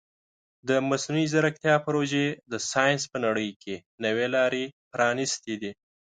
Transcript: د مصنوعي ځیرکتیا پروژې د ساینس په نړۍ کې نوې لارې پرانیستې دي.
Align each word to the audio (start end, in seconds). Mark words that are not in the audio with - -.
د 0.67 0.69
مصنوعي 0.89 1.25
ځیرکتیا 1.33 1.75
پروژې 1.85 2.27
د 2.51 2.53
ساینس 2.71 3.01
په 3.11 3.17
نړۍ 3.25 3.49
کې 3.61 3.75
نوې 4.05 4.27
لارې 4.35 4.63
پرانیستې 4.91 5.53
دي. 5.61 5.71